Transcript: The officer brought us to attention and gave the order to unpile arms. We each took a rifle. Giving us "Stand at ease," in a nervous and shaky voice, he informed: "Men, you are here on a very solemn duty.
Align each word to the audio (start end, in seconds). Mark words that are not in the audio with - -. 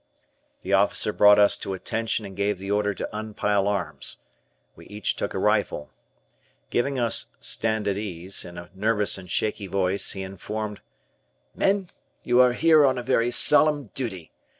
The 0.63 0.73
officer 0.73 1.13
brought 1.13 1.37
us 1.37 1.55
to 1.57 1.75
attention 1.75 2.25
and 2.25 2.35
gave 2.35 2.57
the 2.57 2.71
order 2.71 2.91
to 2.95 3.09
unpile 3.13 3.67
arms. 3.67 4.17
We 4.75 4.87
each 4.87 5.15
took 5.15 5.35
a 5.35 5.37
rifle. 5.37 5.91
Giving 6.71 6.97
us 6.97 7.27
"Stand 7.39 7.87
at 7.87 7.99
ease," 7.99 8.43
in 8.43 8.57
a 8.57 8.71
nervous 8.73 9.19
and 9.19 9.29
shaky 9.29 9.67
voice, 9.67 10.13
he 10.13 10.23
informed: 10.23 10.81
"Men, 11.53 11.91
you 12.23 12.41
are 12.41 12.53
here 12.53 12.83
on 12.83 12.97
a 12.97 13.03
very 13.03 13.29
solemn 13.29 13.91
duty. 13.93 14.31